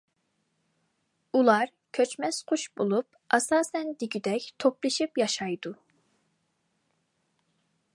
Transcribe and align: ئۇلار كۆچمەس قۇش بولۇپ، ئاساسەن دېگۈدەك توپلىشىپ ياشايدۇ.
ئۇلار 1.39 1.69
كۆچمەس 1.97 2.41
قۇش 2.53 2.65
بولۇپ، 2.81 3.37
ئاساسەن 3.39 3.95
دېگۈدەك 4.05 4.49
توپلىشىپ 4.65 5.23
ياشايدۇ. 5.25 5.77